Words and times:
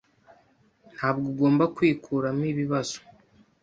Ntabwo 0.95 1.25
ugomba 1.31 1.63
kwikuramo 1.75 2.43
ibibazo. 2.51 2.97